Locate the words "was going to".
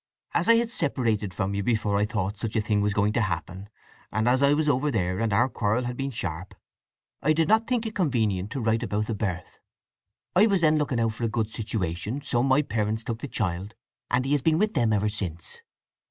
2.81-3.21